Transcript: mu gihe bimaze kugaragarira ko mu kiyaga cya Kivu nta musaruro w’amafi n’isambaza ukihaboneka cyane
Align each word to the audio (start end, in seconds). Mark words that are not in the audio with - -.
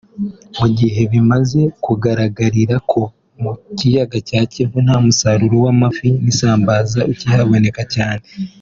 mu 0.59 0.67
gihe 0.77 1.01
bimaze 1.11 1.61
kugaragarira 1.83 2.75
ko 2.91 3.01
mu 3.41 3.51
kiyaga 3.77 4.17
cya 4.29 4.41
Kivu 4.51 4.77
nta 4.85 4.97
musaruro 5.05 5.55
w’amafi 5.65 6.07
n’isambaza 6.23 6.99
ukihaboneka 7.11 7.83
cyane 7.95 8.23